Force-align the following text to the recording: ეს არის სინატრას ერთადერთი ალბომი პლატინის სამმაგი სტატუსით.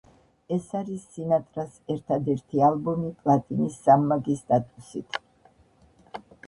ეს 0.55 0.69
არის 0.79 1.03
სინატრას 1.17 1.75
ერთადერთი 1.97 2.65
ალბომი 2.71 3.13
პლატინის 3.21 3.79
სამმაგი 3.87 4.41
სტატუსით. 4.43 5.25